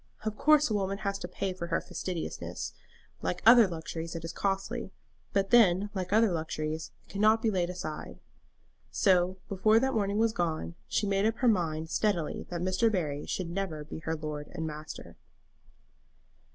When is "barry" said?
12.91-13.27